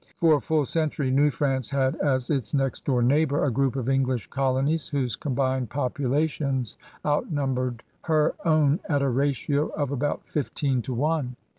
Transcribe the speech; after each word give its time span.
For 0.15 0.33
a 0.33 0.41
full 0.41 0.65
century 0.65 1.11
New 1.11 1.29
France 1.29 1.69
had 1.69 1.95
as 1.97 2.31
its 2.31 2.55
next 2.55 2.85
door 2.85 3.03
neighbor 3.03 3.45
a 3.45 3.51
group 3.51 3.75
of 3.75 3.87
English 3.87 4.25
colo 4.31 4.59
nies 4.63 4.87
whose 4.89 5.15
combined 5.15 5.69
populations 5.69 6.75
outnumbered 7.05 7.83
her 8.05 8.33
own 8.43 8.79
at 8.89 9.03
a 9.03 9.09
ratio 9.09 9.67
of 9.67 9.91
about 9.91 10.23
fifteen 10.25 10.81
to 10.81 10.93
one. 10.95 11.35